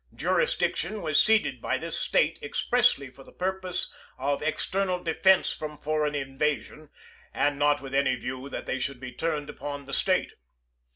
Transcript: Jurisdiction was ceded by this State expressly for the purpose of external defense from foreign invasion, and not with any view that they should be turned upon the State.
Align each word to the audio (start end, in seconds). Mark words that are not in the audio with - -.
Jurisdiction 0.15 1.03
was 1.03 1.21
ceded 1.21 1.61
by 1.61 1.77
this 1.77 1.95
State 1.95 2.39
expressly 2.41 3.11
for 3.11 3.23
the 3.23 3.31
purpose 3.31 3.93
of 4.17 4.41
external 4.41 4.97
defense 4.97 5.53
from 5.53 5.77
foreign 5.77 6.15
invasion, 6.15 6.89
and 7.35 7.59
not 7.59 7.81
with 7.81 7.93
any 7.93 8.15
view 8.15 8.49
that 8.49 8.65
they 8.65 8.79
should 8.79 8.99
be 8.99 9.11
turned 9.11 9.47
upon 9.47 9.85
the 9.85 9.93
State. 9.93 10.33